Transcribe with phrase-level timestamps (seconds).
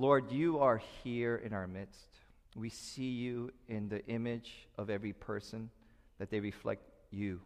[0.00, 2.08] Lord, you are here in our midst.
[2.56, 5.68] We see you in the image of every person
[6.18, 6.80] that they reflect
[7.10, 7.42] you.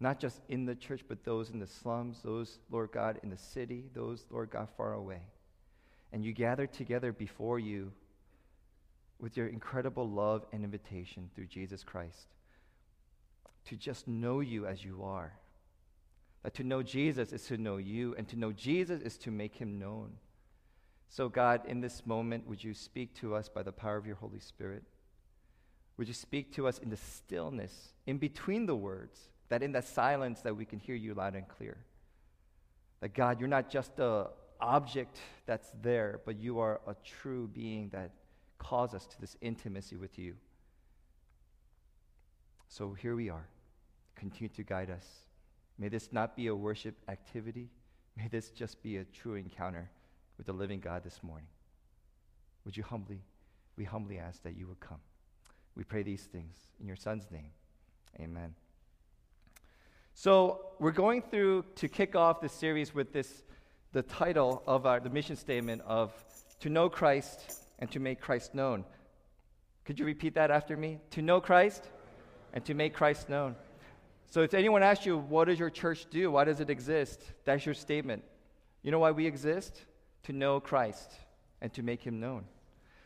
[0.00, 3.36] Not just in the church, but those in the slums, those, Lord God, in the
[3.36, 5.20] city, those, Lord God, far away.
[6.10, 7.92] And you gather together before you
[9.20, 12.28] with your incredible love and invitation through Jesus Christ
[13.66, 15.34] to just know you as you are.
[16.44, 19.56] That to know Jesus is to know you, and to know Jesus is to make
[19.56, 20.14] him known.
[21.08, 24.16] So, God, in this moment, would you speak to us by the power of your
[24.16, 24.82] Holy Spirit?
[25.96, 29.18] Would you speak to us in the stillness, in between the words,
[29.48, 31.76] that in that silence that we can hear you loud and clear?
[33.00, 34.28] That God, you're not just a
[34.60, 38.10] object that's there, but you are a true being that
[38.58, 40.34] calls us to this intimacy with you.
[42.68, 43.46] So here we are.
[44.16, 45.06] Continue to guide us.
[45.78, 47.68] May this not be a worship activity.
[48.16, 49.90] May this just be a true encounter
[50.36, 51.48] with the living God this morning.
[52.64, 53.22] Would you humbly,
[53.76, 55.00] we humbly ask that you would come.
[55.76, 57.50] We pray these things in your Son's name.
[58.20, 58.54] Amen.
[60.14, 63.42] So we're going through to kick off this series with this,
[63.92, 66.12] the title of our, the mission statement of
[66.60, 68.84] to know Christ and to make Christ known.
[69.84, 71.00] Could you repeat that after me?
[71.10, 71.84] To know Christ
[72.52, 73.56] and to make Christ known.
[74.30, 76.30] So if anyone asks you, what does your church do?
[76.30, 77.22] Why does it exist?
[77.44, 78.24] That's your statement.
[78.82, 79.84] You know why we exist?
[80.24, 81.12] To know Christ
[81.60, 82.44] and to make him known.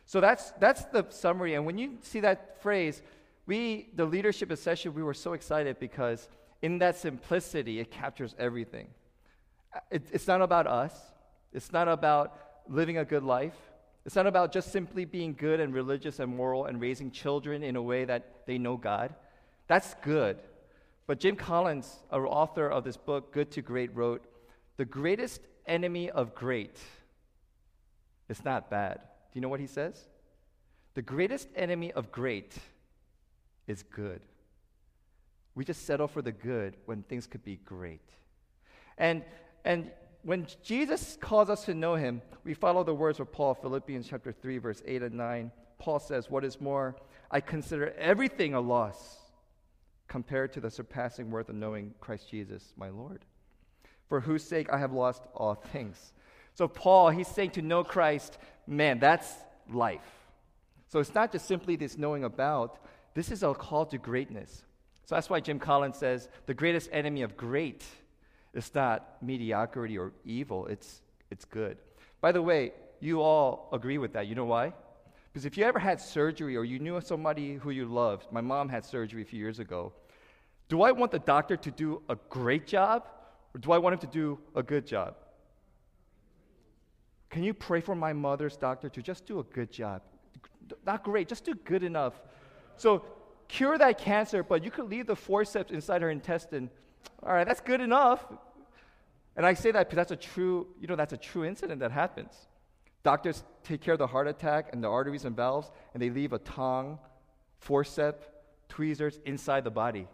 [0.05, 1.53] So that's, that's the summary.
[1.53, 3.01] And when you see that phrase,
[3.45, 6.27] we, the leadership session, we were so excited because
[6.61, 8.87] in that simplicity, it captures everything.
[9.73, 10.93] Uh, it, it's not about us,
[11.53, 13.55] it's not about living a good life.
[14.05, 17.75] It's not about just simply being good and religious and moral and raising children in
[17.75, 19.13] a way that they know God.
[19.67, 20.39] That's good.
[21.05, 24.23] But Jim Collins, our author of this book, Good to Great, wrote
[24.77, 26.77] The greatest enemy of great
[28.29, 28.95] it's not bad.
[28.97, 30.07] Do you know what he says?
[30.93, 32.55] The greatest enemy of great
[33.67, 34.21] is good.
[35.55, 38.07] We just settle for the good when things could be great.
[38.97, 39.23] And,
[39.65, 39.91] and
[40.23, 44.31] when Jesus calls us to know him, we follow the words of Paul, Philippians chapter
[44.31, 45.51] 3, verse 8 and 9.
[45.77, 46.95] Paul says, What is more,
[47.31, 49.17] I consider everything a loss
[50.07, 53.25] compared to the surpassing worth of knowing Christ Jesus, my Lord,
[54.07, 56.13] for whose sake I have lost all things.
[56.59, 58.37] So, Paul, he's saying to know Christ,
[58.67, 59.33] man, that's
[59.71, 60.11] life.
[60.89, 62.79] So, it's not just simply this knowing about,
[63.13, 64.65] this is a call to greatness.
[65.05, 67.85] So, that's why Jim Collins says the greatest enemy of great
[68.53, 71.77] is not mediocrity or evil, it's, it's good.
[72.19, 74.27] By the way, you all agree with that.
[74.27, 74.73] You know why?
[75.31, 78.67] Because if you ever had surgery or you knew somebody who you loved, my mom
[78.67, 79.93] had surgery a few years ago.
[80.67, 83.07] Do I want the doctor to do a great job
[83.55, 85.15] or do I want him to do a good job?
[87.29, 90.01] Can you pray for my mother's doctor to just do a good job?
[90.85, 92.13] Not great, just do good enough.
[92.77, 93.05] So
[93.47, 96.69] cure that cancer, but you could leave the forceps inside her intestine.
[97.23, 98.23] All right, that's good enough.
[99.35, 101.91] And I say that because that's a true, you know, that's a true incident that
[101.91, 102.33] happens.
[103.03, 106.33] Doctors take care of the heart attack and the arteries and valves, and they leave
[106.33, 106.99] a tongue,
[107.59, 108.25] forceps,
[108.67, 110.07] tweezers inside the body.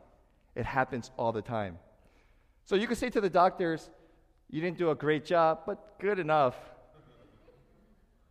[0.53, 1.79] It happens all the time.
[2.65, 3.89] So you could say to the doctors,
[4.49, 6.55] you didn't do a great job, but good enough.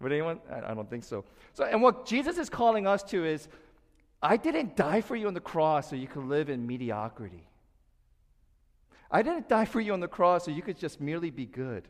[0.01, 0.41] Would anyone?
[0.51, 1.25] I don't think so.
[1.53, 3.49] So, and what Jesus is calling us to is,
[4.23, 7.47] I didn't die for you on the cross so you could live in mediocrity.
[9.11, 11.87] I didn't die for you on the cross so you could just merely be good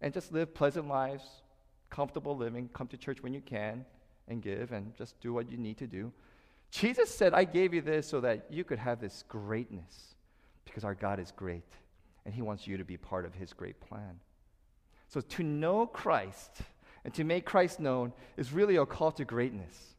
[0.00, 1.24] and just live pleasant lives,
[1.90, 3.84] comfortable living, come to church when you can
[4.26, 6.12] and give and just do what you need to do.
[6.70, 10.14] Jesus said, I gave you this so that you could have this greatness
[10.64, 11.68] because our God is great
[12.24, 14.18] and He wants you to be part of His great plan.
[15.08, 16.62] So to know Christ
[17.04, 19.94] and to make Christ known is really a call to greatness.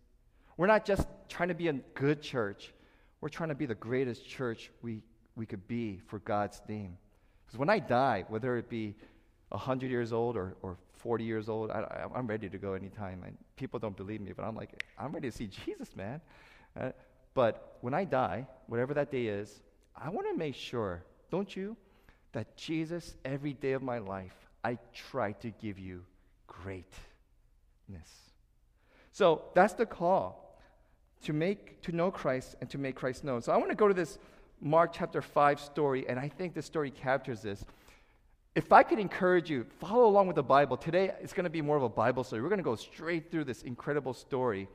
[0.57, 2.73] We're not just trying to be a good church,
[3.21, 5.01] we're trying to be the greatest church we,
[5.35, 6.97] we could be for God's name.
[7.45, 8.95] Because when I die, whether it be
[9.49, 13.23] 100 years old or, or 40 years old, I, am ready to go anytime.
[13.25, 16.21] And people don't believe me, but I'm like, I'm ready to see Jesus, man.
[16.79, 16.91] Uh,
[17.33, 19.61] but when I die, whatever that day is,
[19.95, 21.77] I want to make sure, don't you,
[22.31, 26.03] that Jesus, every day of my life, I try to give you
[26.61, 26.93] greatness.
[29.11, 30.59] So that's the call
[31.23, 33.41] to make to know Christ and to make Christ known.
[33.41, 34.17] So I want to go to this
[34.61, 37.65] Mark chapter 5 story, and I think this story captures this.
[38.55, 40.77] If I could encourage you, follow along with the Bible.
[40.77, 42.41] Today it's going to be more of a Bible story.
[42.41, 44.67] We're going to go straight through this incredible story.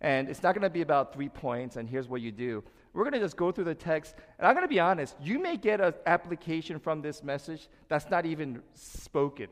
[0.00, 2.62] And it's not going to be about three points and here's what you do.
[2.92, 4.14] We're going to just go through the text.
[4.38, 8.10] And I'm going to be honest, you may get an application from this message that's
[8.10, 9.48] not even spoken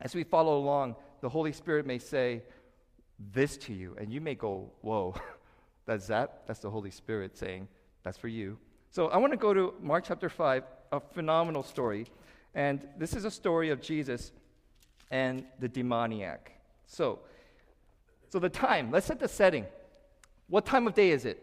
[0.00, 2.42] as we follow along the Holy Spirit may say
[3.32, 5.14] this to you, and you may go, Whoa,
[5.86, 6.42] that's that?
[6.46, 7.68] That's the Holy Spirit saying,
[8.04, 8.58] That's for you.
[8.90, 10.62] So I want to go to Mark chapter 5,
[10.92, 12.06] a phenomenal story.
[12.54, 14.32] And this is a story of Jesus
[15.10, 16.52] and the demoniac.
[16.86, 17.20] So,
[18.30, 19.66] so the time, let's set the setting.
[20.48, 21.42] What time of day is it?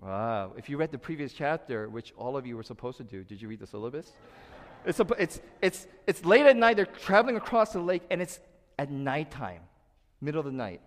[0.00, 0.52] Wow.
[0.56, 3.40] If you read the previous chapter, which all of you were supposed to do, did
[3.40, 4.12] you read the syllabus?
[4.84, 6.76] It's, a, it's, it's, it's late at night.
[6.76, 8.40] They're traveling across the lake, and it's
[8.78, 9.60] at nighttime,
[10.20, 10.80] middle of the night.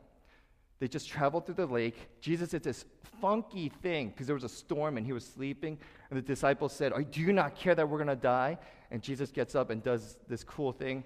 [0.80, 1.95] They just traveled through the lake.
[2.19, 2.86] Jesus did this
[3.21, 5.77] funky thing because there was a storm and he was sleeping.
[6.09, 8.57] And the disciples said, Do you not care that we're going to die?
[8.92, 11.03] And Jesus gets up and does this cool thing.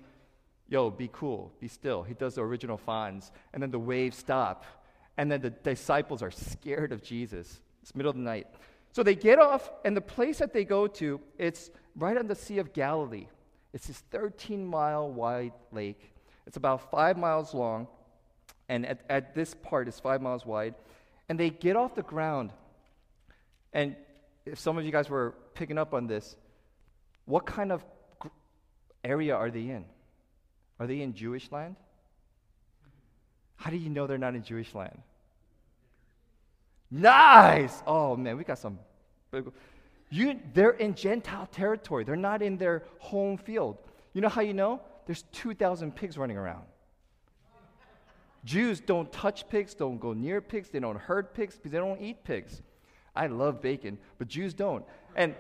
[0.68, 2.03] Yo, be cool, be still.
[2.03, 3.31] He does the original Fonz.
[3.53, 4.65] And then the waves stop.
[5.18, 7.62] And then the disciples are scared of Jesus.
[7.81, 8.47] It's middle of the night.
[8.92, 11.69] So they get off, and the place that they go to, it's
[12.00, 13.28] right on the Sea of Galilee.
[13.74, 16.13] It's this 13 mile wide lake.
[16.48, 17.88] It's about five miles long,
[18.68, 20.74] and at, at this part is five miles wide.
[21.28, 22.51] And they get off the ground,
[23.74, 23.96] and
[24.46, 26.36] if some of you guys were picking up on this,
[27.25, 27.84] what kind of
[29.04, 29.86] area are they in?
[30.80, 31.75] Are they in Jewish land?
[33.57, 35.00] How do you know they're not in Jewish land?
[36.90, 37.84] Nice!
[37.86, 38.80] Oh man, we got some.
[40.09, 42.03] You, they're in Gentile territory.
[42.03, 43.77] They're not in their home field.
[44.13, 44.81] You know how you know?
[45.06, 46.63] There's 2,000 pigs running around.
[48.45, 52.00] Jews don't touch pigs, don't go near pigs, they don't herd pigs because they don't
[52.01, 52.61] eat pigs.
[53.15, 54.85] I love bacon, but Jews don't.
[55.15, 55.35] And,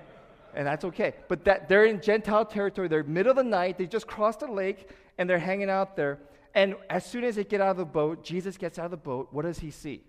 [0.53, 1.13] and that's okay.
[1.27, 2.87] But that, they're in Gentile territory.
[2.87, 3.77] They're middle of the night.
[3.77, 6.19] They just crossed the lake and they're hanging out there.
[6.53, 8.97] And as soon as they get out of the boat, Jesus gets out of the
[8.97, 9.29] boat.
[9.31, 10.03] What does he see?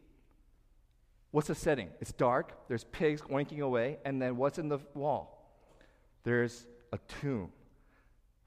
[1.31, 1.91] What's the setting?
[2.01, 5.55] It's dark, there's pigs oinking away, and then what's in the wall?
[6.25, 7.53] There's a tomb.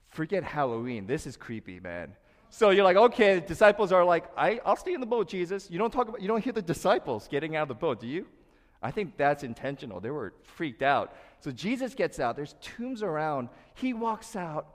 [0.10, 1.08] Forget Halloween.
[1.08, 2.14] This is creepy, man.
[2.50, 5.72] So you're like, okay, the disciples are like, I, I'll stay in the boat, Jesus.
[5.72, 8.08] You don't talk about, you don't hear the disciples getting out of the boat, do
[8.08, 8.28] you?
[8.82, 10.00] I think that's intentional.
[10.00, 11.16] They were freaked out.
[11.40, 12.36] So Jesus gets out.
[12.36, 13.50] There's tombs around.
[13.76, 14.68] He walks out,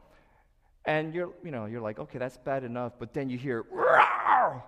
[0.87, 2.95] and you're, you know, you're like, okay, that's bad enough.
[2.99, 4.63] But then you hear, Rawr!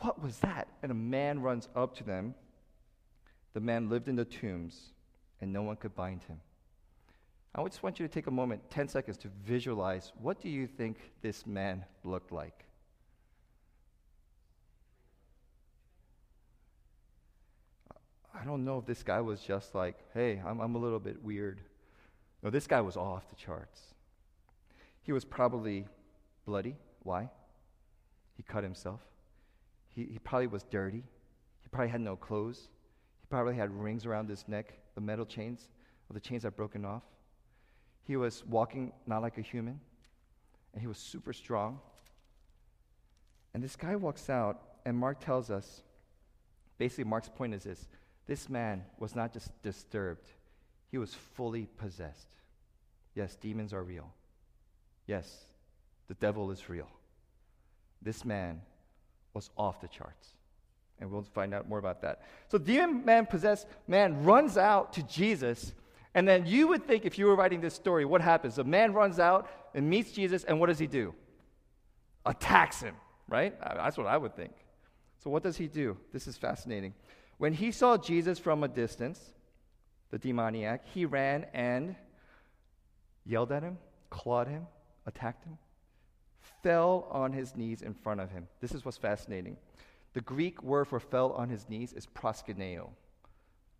[0.00, 0.68] What was that?
[0.82, 2.34] And a man runs up to them.
[3.54, 4.90] The man lived in the tombs,
[5.40, 6.40] and no one could bind him.
[7.54, 10.66] I just want you to take a moment, 10 seconds, to visualize what do you
[10.66, 12.64] think this man looked like?
[18.38, 21.22] I don't know if this guy was just like, hey, I'm, I'm a little bit
[21.22, 21.62] weird.
[22.42, 23.80] No, this guy was off the charts.
[25.02, 25.86] He was probably
[26.44, 26.76] bloody.
[27.02, 27.30] Why?
[28.36, 29.00] He cut himself.
[29.96, 31.02] He, he probably was dirty.
[31.62, 32.68] He probably had no clothes.
[33.20, 35.68] He probably had rings around his neck, the metal chains,
[36.08, 37.02] or the chains that broken off.
[38.04, 39.80] He was walking not like a human,
[40.72, 41.80] and he was super strong.
[43.54, 45.82] And this guy walks out, and Mark tells us
[46.78, 47.88] basically, Mark's point is this
[48.26, 50.28] this man was not just disturbed,
[50.90, 52.28] he was fully possessed.
[53.14, 54.12] Yes, demons are real.
[55.06, 55.46] Yes,
[56.06, 56.88] the devil is real.
[58.02, 58.60] This man
[59.36, 60.30] was off the charts.
[60.98, 62.22] And we'll find out more about that.
[62.48, 65.74] So, demon man possessed man runs out to Jesus.
[66.14, 68.56] And then you would think, if you were writing this story, what happens?
[68.56, 71.14] The man runs out and meets Jesus, and what does he do?
[72.24, 72.94] Attacks him,
[73.28, 73.54] right?
[73.60, 74.52] That's what I would think.
[75.22, 75.98] So, what does he do?
[76.14, 76.94] This is fascinating.
[77.36, 79.20] When he saw Jesus from a distance,
[80.10, 81.94] the demoniac, he ran and
[83.26, 83.76] yelled at him,
[84.08, 84.66] clawed him,
[85.04, 85.58] attacked him
[86.66, 88.48] fell on his knees in front of him.
[88.60, 89.56] This is what's fascinating.
[90.14, 92.88] The Greek word for fell on his knees is proskuneo.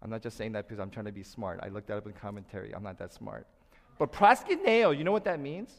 [0.01, 1.59] I'm not just saying that because I'm trying to be smart.
[1.65, 2.73] I looked that up in commentary.
[2.73, 3.49] I'm not that smart.
[3.99, 5.73] But proskuneo, you know what that means?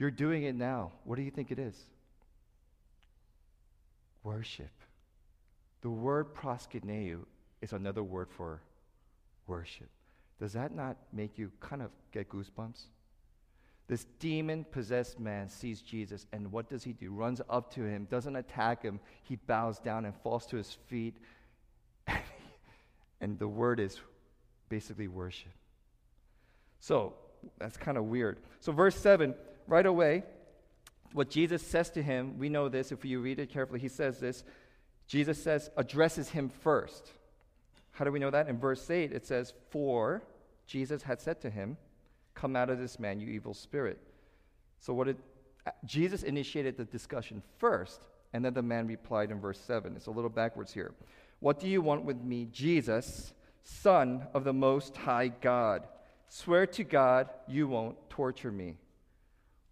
[0.00, 0.90] You're doing it now.
[1.04, 1.80] What do you think it is?
[4.24, 4.72] Worship.
[5.82, 7.20] The word proskuneo
[7.62, 8.62] is another word for
[9.46, 9.90] worship.
[10.40, 12.86] Does that not make you kind of get goosebumps?
[13.88, 17.12] This demon possessed man sees Jesus, and what does he do?
[17.12, 18.98] Runs up to him, doesn't attack him.
[19.22, 21.16] He bows down and falls to his feet.
[23.20, 24.00] and the word is
[24.68, 25.52] basically worship.
[26.80, 27.14] So
[27.58, 28.38] that's kind of weird.
[28.60, 29.34] So, verse 7,
[29.68, 30.24] right away,
[31.12, 33.78] what Jesus says to him, we know this if you read it carefully.
[33.78, 34.42] He says this.
[35.06, 37.12] Jesus says, addresses him first.
[37.92, 38.48] How do we know that?
[38.48, 40.24] In verse 8, it says, For
[40.66, 41.76] Jesus had said to him,
[42.36, 43.98] Come out of this man, you evil spirit.
[44.78, 45.16] So, what did
[45.84, 48.00] Jesus initiated the discussion first,
[48.32, 49.96] and then the man replied in verse 7.
[49.96, 50.92] It's a little backwards here.
[51.40, 53.32] What do you want with me, Jesus,
[53.64, 55.86] Son of the Most High God?
[56.28, 58.76] Swear to God you won't torture me.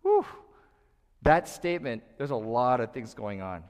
[0.03, 0.27] Whew.
[1.23, 3.65] That statement, there's a lot of things going on.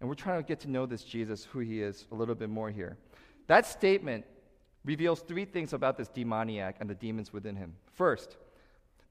[0.00, 2.50] And we're trying to get to know this Jesus, who he is, a little bit
[2.50, 2.98] more here.
[3.46, 4.24] That statement
[4.84, 7.74] reveals three things about this demoniac and the demons within him.
[7.94, 8.36] First,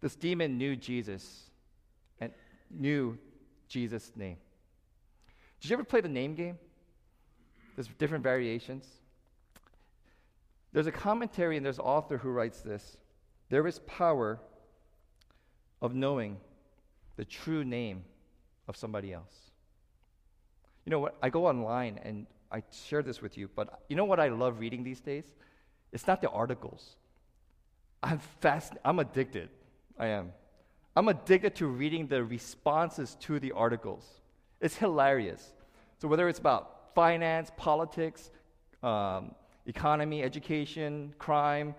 [0.02, 1.50] this demon knew Jesus
[2.20, 2.32] and
[2.70, 3.18] knew
[3.68, 4.38] Jesus' name.
[5.62, 6.58] Did you ever play the name game?
[7.76, 8.86] There's different variations.
[10.74, 12.98] There's a commentary and there's an author who writes this.
[13.50, 14.40] There is power
[15.82, 16.38] of knowing
[17.18, 18.04] the true name
[18.68, 19.52] of somebody else.
[20.86, 21.16] You know what?
[21.22, 24.60] I go online and I share this with you, but you know what I love
[24.60, 25.26] reading these days?
[25.92, 26.96] It's not the articles.
[28.04, 29.50] I'm fast I'm addicted.
[29.98, 30.32] I am.
[30.96, 34.06] I'm addicted to reading the responses to the articles.
[34.60, 35.54] It's hilarious.
[36.00, 38.32] So whether it's about finance, politics,
[38.84, 41.76] um, economy, education, crime,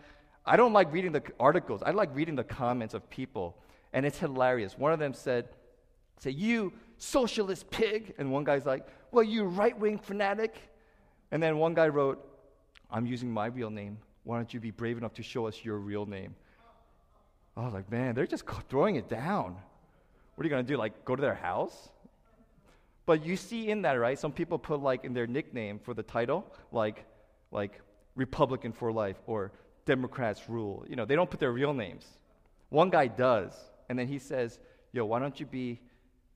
[0.47, 1.83] I don't like reading the articles.
[1.83, 3.57] I like reading the comments of people,
[3.93, 4.79] and it's hilarious.
[4.79, 5.49] One of them said,
[6.19, 10.57] "Say you socialist pig," and one guy's like, "Well, you right-wing fanatic,"
[11.31, 12.32] and then one guy wrote,
[12.93, 13.99] "I'm using my real name.
[14.25, 16.35] Why don't you be brave enough to show us your real name?"
[17.57, 19.57] I was like, "Man, they're just throwing it down.
[20.35, 20.77] What are you gonna do?
[20.77, 21.89] Like go to their house?"
[23.05, 24.19] But you see in that, right?
[24.19, 27.05] Some people put like in their nickname for the title, like
[27.51, 27.81] like
[28.15, 29.53] Republican for life or
[29.85, 30.85] Democrats rule.
[30.89, 32.07] You know, they don't put their real names.
[32.69, 33.53] One guy does,
[33.89, 34.59] and then he says,
[34.93, 35.81] Yo, why don't you be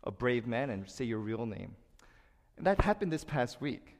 [0.05, 1.75] a brave man and say your real name?
[2.57, 3.96] And that happened this past week.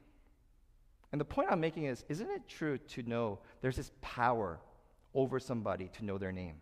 [1.11, 4.59] And the point I'm making is isn't it true to know there's this power
[5.13, 6.55] over somebody to know their name?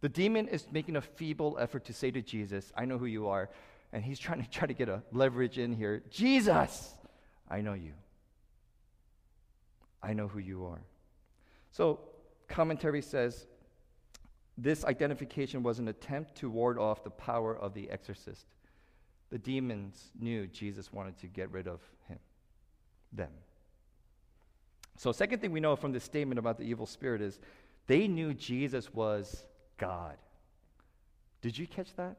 [0.00, 3.28] The demon is making a feeble effort to say to Jesus, I know who you
[3.28, 3.50] are.
[3.92, 6.02] And he's trying to try to get a leverage in here.
[6.10, 6.92] Jesus,
[7.50, 7.92] I know you.
[10.02, 10.82] I know who you are.
[11.70, 12.00] So,
[12.48, 13.46] commentary says
[14.56, 18.46] this identification was an attempt to ward off the power of the exorcist.
[19.30, 22.18] The demons knew Jesus wanted to get rid of him,
[23.16, 23.30] them.
[24.96, 27.38] So, second thing we know from this statement about the evil spirit is
[27.86, 29.44] they knew Jesus was
[29.78, 30.16] God.
[31.42, 32.16] Did you catch that?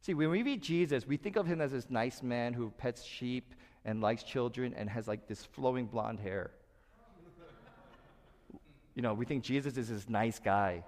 [0.00, 3.02] See, when we read Jesus, we think of him as this nice man who pets
[3.02, 6.52] sheep and likes children and has like this flowing blonde hair
[8.94, 10.84] you know, we think Jesus is this nice guy.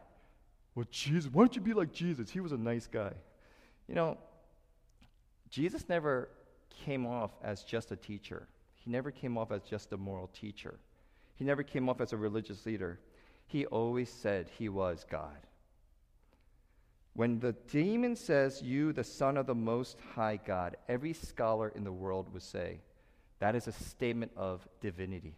[0.74, 2.30] Well, Jesus, why don't you be like Jesus?
[2.30, 3.12] He was a nice guy.
[3.88, 4.18] You know,
[5.50, 6.28] Jesus never
[6.84, 8.46] came off as just a teacher.
[8.86, 10.76] He never came off as just a moral teacher.
[11.34, 13.00] He never came off as a religious leader.
[13.48, 15.36] He always said he was God.
[17.14, 21.82] When the demon says, You, the Son of the Most High God, every scholar in
[21.82, 22.78] the world would say,
[23.40, 25.34] that is a statement of divinity.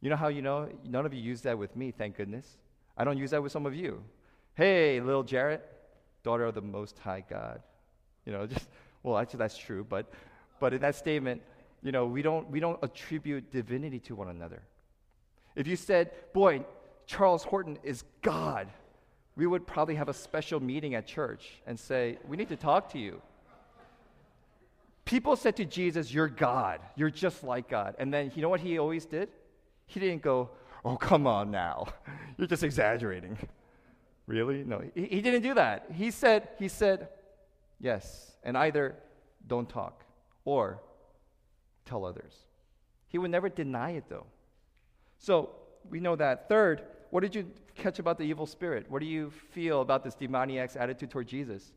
[0.00, 0.68] You know how you know?
[0.84, 2.58] None of you use that with me, thank goodness.
[2.96, 4.04] I don't use that with some of you.
[4.54, 5.68] Hey, little Jarrett,
[6.22, 7.60] daughter of the Most High God.
[8.24, 8.68] You know, just,
[9.02, 10.12] well, actually, that's true, but,
[10.60, 11.42] but in that statement,
[11.82, 14.62] you know, we don't, we don't attribute divinity to one another.
[15.54, 16.64] If you said, boy,
[17.06, 18.68] Charles Horton is God,
[19.36, 22.92] we would probably have a special meeting at church and say, we need to talk
[22.92, 23.22] to you.
[25.04, 26.80] People said to Jesus, You're God.
[26.94, 27.94] You're just like God.
[27.98, 29.30] And then, you know what he always did?
[29.86, 30.50] He didn't go,
[30.84, 31.86] Oh, come on now.
[32.36, 33.38] You're just exaggerating.
[34.26, 34.64] really?
[34.64, 35.86] No, he, he didn't do that.
[35.94, 37.08] He said, he said,
[37.80, 38.96] Yes, and either
[39.46, 40.04] don't talk
[40.44, 40.82] or
[41.88, 42.34] tell others.
[43.08, 44.26] He would never deny it, though.
[45.18, 45.50] So
[45.88, 46.48] we know that.
[46.48, 48.90] Third, what did you catch about the evil spirit?
[48.90, 51.72] What do you feel about this demoniac's attitude toward Jesus?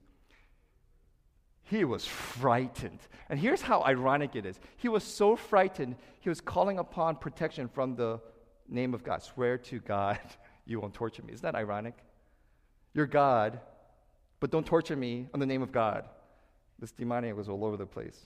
[1.63, 2.99] He was frightened.
[3.29, 7.69] And here's how ironic it is he was so frightened, he was calling upon protection
[7.69, 8.19] from the
[8.67, 9.23] name of God.
[9.23, 10.19] Swear to God,
[10.65, 11.33] you won't torture me.
[11.33, 11.95] Isn't that ironic?
[12.93, 13.61] You're God,
[14.39, 16.09] but don't torture me on the name of God.
[16.77, 18.17] This demoniac was all over the place.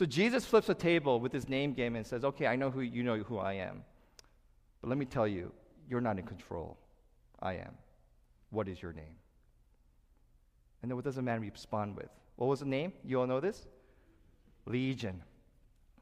[0.00, 2.80] So Jesus flips a table with his name game and says, Okay, I know who
[2.80, 3.84] you know who I am.
[4.80, 5.52] But let me tell you,
[5.90, 6.78] you're not in control.
[7.38, 7.72] I am.
[8.48, 9.14] What is your name?
[10.80, 12.08] And then what does the man respond with?
[12.36, 12.94] What was the name?
[13.04, 13.66] You all know this?
[14.64, 15.20] Legion.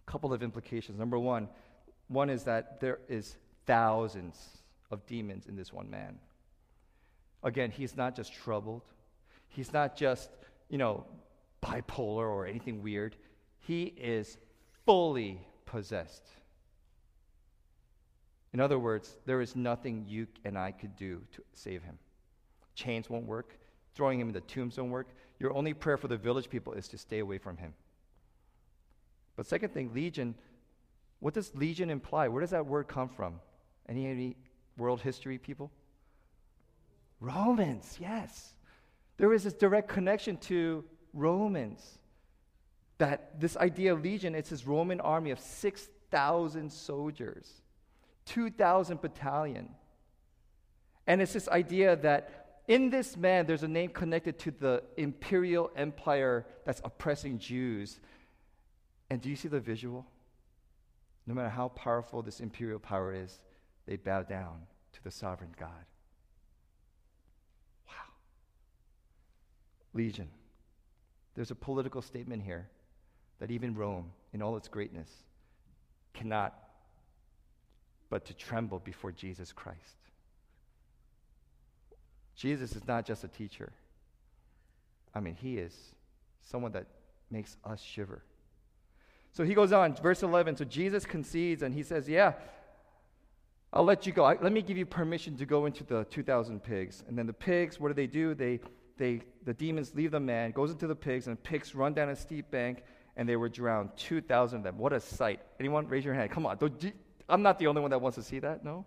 [0.06, 0.96] A couple of implications.
[0.96, 1.48] Number one,
[2.06, 3.34] one is that there is
[3.66, 4.62] thousands
[4.92, 6.20] of demons in this one man.
[7.42, 8.82] Again, he's not just troubled.
[9.48, 10.30] He's not just,
[10.68, 11.04] you know,
[11.60, 13.16] bipolar or anything weird.
[13.68, 14.38] He is
[14.87, 16.26] fully possessed.
[18.52, 21.98] In other words, there is nothing you and I could do to save him.
[22.75, 23.58] Chains won't work.
[23.94, 25.08] Throwing him in the tombs won't work
[25.38, 27.75] your only prayer for the village people is to stay away from him.
[29.37, 30.34] But second thing, legion,
[31.20, 32.28] what does legion imply?
[32.28, 33.34] Where does that word come from?
[33.88, 34.37] Any, any
[34.76, 35.70] world history people?
[37.20, 38.54] Romans, yes.
[39.18, 41.98] There is this direct connection to Romans.
[42.98, 47.62] That this idea of legion, it's this Roman army of 6,000 soldiers,
[48.26, 49.68] 2,000 battalion.
[51.06, 55.70] And it's this idea that in this man, there's a name connected to the imperial
[55.74, 57.98] empire that's oppressing Jews.
[59.08, 60.06] And do you see the visual?
[61.26, 63.40] No matter how powerful this imperial power is,
[63.86, 65.86] they bow down to the sovereign God.
[67.86, 68.12] Wow.
[69.94, 70.28] Legion.
[71.34, 72.68] There's a political statement here
[73.40, 75.11] that even Rome, in all its greatness,
[76.14, 76.54] cannot
[78.11, 79.97] but to tremble before Jesus Christ.
[82.35, 83.73] Jesus is not just a teacher.
[85.14, 85.75] I mean, he is
[86.42, 86.87] someone that
[87.30, 88.23] makes us shiver.
[89.33, 90.57] So he goes on, verse 11.
[90.57, 92.33] So Jesus concedes and he says, Yeah,
[93.73, 94.25] I'll let you go.
[94.25, 97.04] I, let me give you permission to go into the 2,000 pigs.
[97.07, 98.35] And then the pigs, what do they do?
[98.35, 98.61] They,
[98.97, 102.09] they, the demons leave the man, goes into the pigs, and the pigs run down
[102.09, 102.83] a steep bank,
[103.18, 103.90] and they were drowned.
[103.96, 104.78] 2,000 of them.
[104.78, 105.40] What a sight.
[105.60, 105.88] Anyone?
[105.88, 106.30] Raise your hand.
[106.30, 106.56] Come on.
[107.28, 108.87] I'm not the only one that wants to see that, no?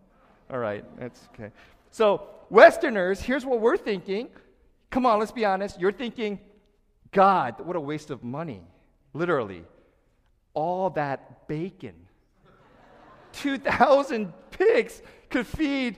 [0.50, 1.52] All right, that's okay.
[1.92, 4.30] So, Westerners, here's what we're thinking.
[4.90, 5.80] Come on, let's be honest.
[5.80, 6.40] You're thinking,
[7.12, 8.64] God, what a waste of money.
[9.14, 9.64] Literally.
[10.54, 11.96] All that bacon
[13.34, 15.98] 2,000 pigs could feed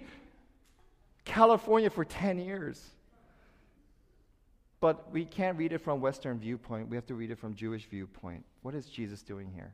[1.25, 2.83] California for 10 years.
[4.83, 6.89] But we can't read it from Western viewpoint.
[6.89, 8.43] We have to read it from Jewish viewpoint.
[8.63, 9.73] What is Jesus doing here?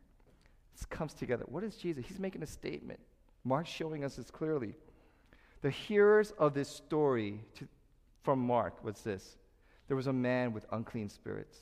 [0.75, 1.45] This comes together.
[1.47, 2.05] What is Jesus?
[2.07, 2.99] He's making a statement.
[3.43, 4.75] Mark's showing us this clearly.
[5.63, 7.67] The hearers of this story to,
[8.21, 9.37] from Mark was this
[9.87, 11.57] there was a man with unclean spirits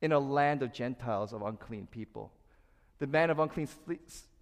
[0.00, 2.32] in a land of Gentiles of unclean people.
[3.00, 3.68] The man of unclean,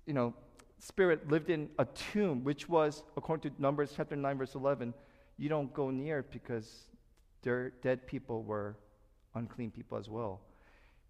[0.07, 0.35] you know,
[0.79, 4.95] spirit lived in a tomb, which was, according to Numbers chapter 9, verse 11,
[5.37, 6.90] you don't go near because
[7.43, 8.77] their dead people were
[9.35, 10.41] unclean people as well.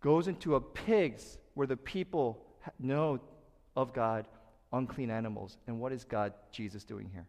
[0.00, 2.44] Goes into a pigs where the people
[2.78, 3.20] know
[3.76, 4.26] of God,
[4.72, 5.58] unclean animals.
[5.66, 7.26] And what is God, Jesus, doing here?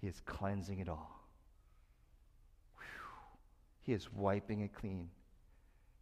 [0.00, 1.24] He is cleansing it all.
[2.76, 2.84] Whew.
[3.82, 5.08] He is wiping it clean.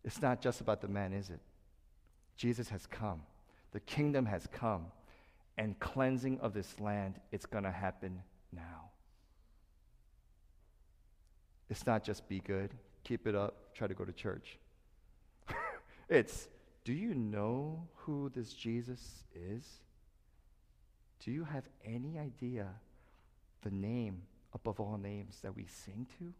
[0.05, 1.41] It's not just about the man, is it?
[2.37, 3.21] Jesus has come
[3.73, 4.87] the kingdom has come,
[5.57, 8.90] and cleansing of this land, it's going to happen now.
[11.71, 14.59] It's not just be good, keep it up, try to go to church.
[16.09, 16.49] it's
[16.85, 19.65] do you know who this Jesus is?
[21.25, 22.67] Do you have any idea
[23.63, 26.33] the name above all names that we sing to?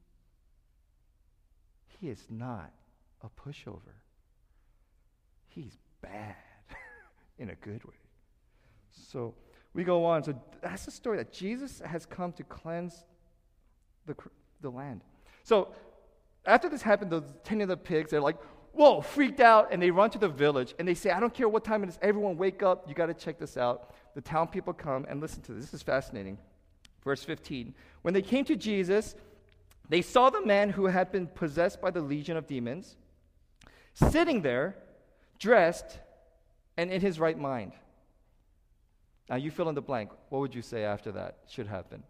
[2.01, 2.73] He is not
[3.23, 4.01] a pushover.
[5.49, 6.35] He's bad
[7.39, 7.95] in a good way.
[8.91, 9.35] So
[9.75, 10.25] we go on.
[10.25, 13.05] So that's the story that Jesus has come to cleanse
[14.07, 14.17] the,
[14.63, 15.03] the land.
[15.43, 15.69] So
[16.47, 18.37] after this happened, those 10 of the pigs, they're like,
[18.73, 21.49] whoa, freaked out, and they run to the village and they say, I don't care
[21.49, 23.95] what time it is, everyone wake up, you got to check this out.
[24.15, 25.67] The town people come and listen to this.
[25.67, 26.39] This is fascinating.
[27.05, 27.75] Verse 15.
[28.03, 29.15] When they came to Jesus,
[29.89, 32.97] they saw the man who had been possessed by the legion of demons
[33.95, 34.77] sitting there,
[35.39, 35.99] dressed
[36.77, 37.73] and in his right mind.
[39.29, 40.11] Now you fill in the blank.
[40.29, 42.03] What would you say after that should happen?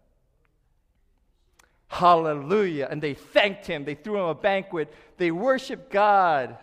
[1.91, 2.87] Hallelujah.
[2.89, 3.83] And they thanked him.
[3.83, 4.93] They threw him a banquet.
[5.17, 6.57] They worshiped God.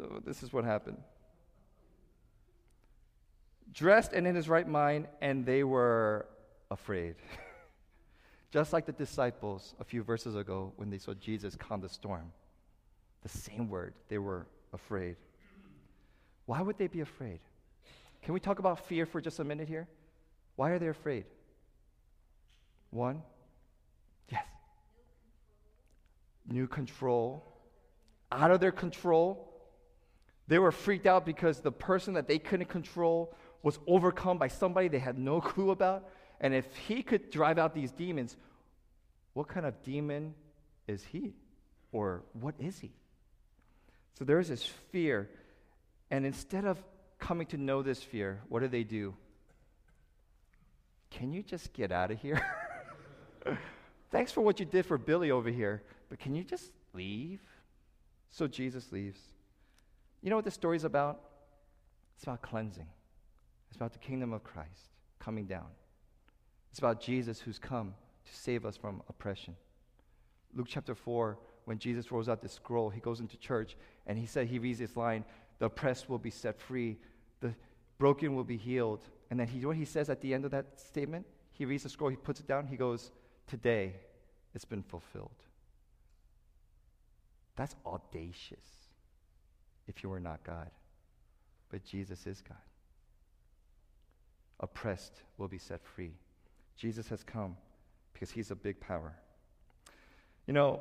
[0.00, 0.98] Oh, this is what happened.
[3.72, 6.26] Dressed and in his right mind, and they were
[6.70, 7.14] afraid.
[8.52, 12.32] Just like the disciples a few verses ago when they saw Jesus calm the storm.
[13.22, 15.16] The same word, they were afraid.
[16.46, 17.38] Why would they be afraid?
[18.22, 19.88] Can we talk about fear for just a minute here?
[20.56, 21.24] Why are they afraid?
[22.90, 23.22] One,
[24.28, 24.44] yes.
[26.46, 27.44] New control.
[28.30, 29.48] Out of their control.
[30.48, 34.88] They were freaked out because the person that they couldn't control was overcome by somebody
[34.88, 36.08] they had no clue about.
[36.40, 38.36] And if he could drive out these demons,
[39.32, 40.34] what kind of demon
[40.88, 41.34] is he?
[41.92, 42.92] Or what is he?
[44.18, 45.28] So there's this fear
[46.12, 46.76] and instead of
[47.18, 49.14] coming to know this fear, what do they do?
[51.10, 52.44] Can you just get out of here?
[54.12, 57.40] Thanks for what you did for Billy over here, but can you just leave?
[58.30, 59.18] So Jesus leaves.
[60.20, 61.20] You know what this story is about?
[62.14, 62.86] It's about cleansing.
[63.68, 65.66] It's about the kingdom of Christ coming down.
[66.70, 67.94] It's about Jesus who's come
[68.26, 69.56] to save us from oppression.
[70.54, 74.26] Luke chapter 4, when Jesus rolls out the scroll, he goes into church and he
[74.26, 75.24] said, he reads this line
[75.58, 76.98] the oppressed will be set free,
[77.40, 77.54] the
[77.98, 80.78] broken will be healed, And then he, what he says at the end of that
[80.78, 81.24] statement?
[81.52, 83.12] He reads the scroll, he puts it down, he goes,
[83.52, 83.92] Today
[84.54, 85.28] it's been fulfilled.
[87.54, 88.64] That's audacious
[89.86, 90.70] if you were not God.
[91.68, 92.56] But Jesus is God.
[94.60, 96.12] Oppressed will be set free.
[96.78, 97.58] Jesus has come
[98.14, 99.12] because he's a big power.
[100.46, 100.80] You know,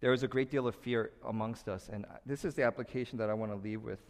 [0.00, 3.28] there is a great deal of fear amongst us, and this is the application that
[3.28, 4.00] I want to leave with.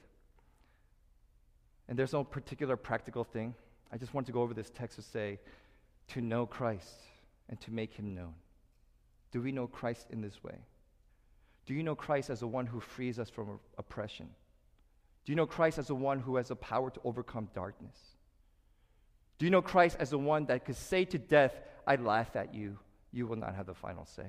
[1.88, 3.56] And there's no particular practical thing.
[3.92, 5.40] I just want to go over this text to say,
[6.10, 6.94] to know Christ
[7.48, 8.34] and to make him known.
[9.32, 10.56] Do we know Christ in this way?
[11.66, 14.28] Do you know Christ as the one who frees us from oppression?
[15.24, 17.96] Do you know Christ as the one who has the power to overcome darkness?
[19.38, 21.54] Do you know Christ as the one that could say to death,
[21.86, 22.78] I laugh at you,
[23.12, 24.28] you will not have the final say?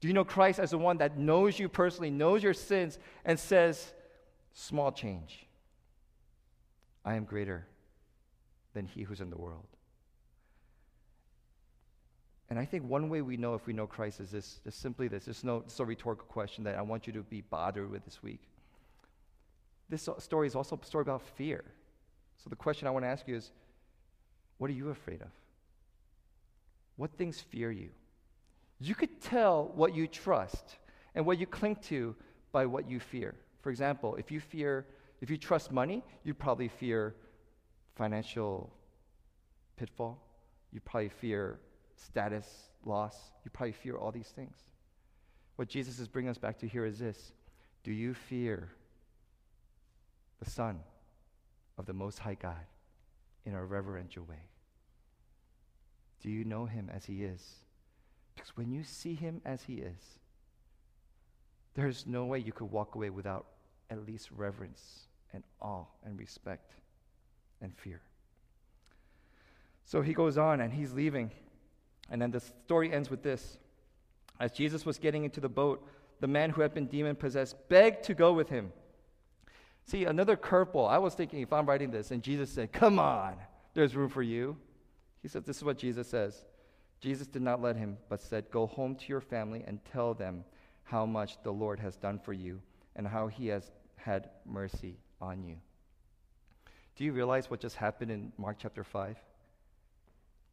[0.00, 3.38] Do you know Christ as the one that knows you personally, knows your sins, and
[3.38, 3.92] says,
[4.52, 5.46] Small change.
[7.04, 7.66] I am greater
[8.72, 9.75] than he who's in the world.
[12.48, 15.08] And I think one way we know if we know Christ is this, just simply
[15.08, 15.26] this.
[15.26, 18.22] It's no, it's a rhetorical question that I want you to be bothered with this
[18.22, 18.40] week.
[19.88, 21.64] This story is also a story about fear.
[22.38, 23.50] So the question I want to ask you is,
[24.58, 25.28] what are you afraid of?
[26.96, 27.90] What things fear you?
[28.78, 30.76] You could tell what you trust
[31.14, 32.14] and what you cling to
[32.52, 33.34] by what you fear.
[33.60, 34.86] For example, if you fear,
[35.20, 37.14] if you trust money, you probably fear
[37.96, 38.72] financial
[39.76, 40.22] pitfall.
[40.72, 41.58] You probably fear
[41.96, 42.46] status
[42.84, 43.16] loss.
[43.44, 44.56] You probably fear all these things.
[45.56, 47.32] What Jesus is bringing us back to here is this
[47.82, 48.68] Do you fear
[50.42, 50.80] the Son
[51.78, 52.66] of the Most High God
[53.44, 54.48] in a reverential way?
[56.22, 57.42] Do you know him as he is?
[58.34, 60.18] Because when you see him as he is,
[61.74, 63.46] there's no way you could walk away without
[63.90, 66.72] at least reverence and awe and respect
[67.60, 68.00] and fear.
[69.84, 71.30] So he goes on and he's leaving.
[72.10, 73.58] And then the story ends with this.
[74.38, 75.86] As Jesus was getting into the boat,
[76.20, 78.72] the man who had been demon possessed begged to go with him.
[79.84, 80.88] See, another curveball.
[80.88, 83.36] I was thinking if I'm writing this and Jesus said, Come on,
[83.74, 84.56] there's room for you.
[85.22, 86.44] He said, This is what Jesus says.
[87.00, 90.44] Jesus did not let him, but said, Go home to your family and tell them
[90.82, 92.60] how much the Lord has done for you
[92.94, 95.56] and how he has had mercy on you.
[96.96, 99.16] Do you realize what just happened in Mark chapter 5?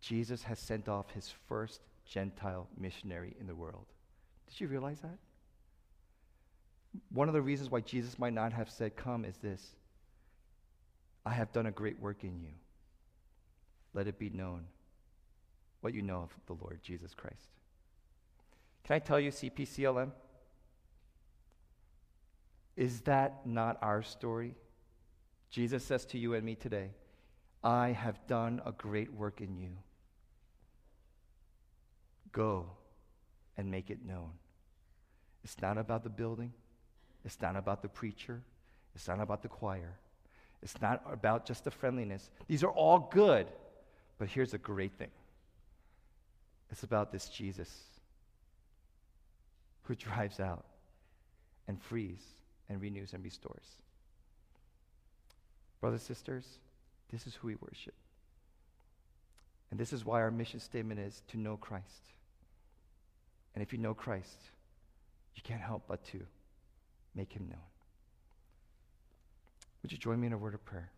[0.04, 3.86] Jesus has sent off his first Gentile missionary in the world.
[4.50, 5.18] Did you realize that?
[7.10, 9.76] One of the reasons why Jesus might not have said, Come, is this
[11.26, 12.52] I have done a great work in you.
[13.94, 14.66] Let it be known
[15.80, 17.48] what you know of the Lord Jesus Christ.
[18.84, 20.12] Can I tell you, CPCLM?
[22.76, 24.56] Is that not our story?
[25.50, 26.90] Jesus says to you and me today,
[27.64, 29.70] I have done a great work in you.
[32.34, 32.66] Go
[33.56, 34.32] and make it known.
[35.44, 36.52] It's not about the building.
[37.24, 38.42] It's not about the preacher.
[38.96, 39.96] It's not about the choir.
[40.62, 42.30] It's not about just the friendliness.
[42.48, 43.48] These are all good.
[44.18, 45.12] But here's the great thing
[46.70, 47.84] it's about this Jesus
[49.84, 50.66] who drives out
[51.68, 52.24] and frees
[52.70, 53.66] and renews and restores.
[55.82, 56.46] Brothers, sisters,
[57.12, 57.94] this is who we worship.
[59.70, 62.14] And this is why our mission statement is to know Christ.
[63.54, 64.38] And if you know Christ,
[65.36, 66.20] you can't help but to
[67.16, 67.60] make him known.
[69.82, 70.92] Would you join me in a word of prayer?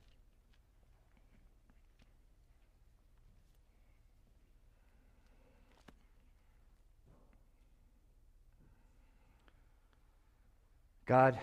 [11.05, 11.37] God,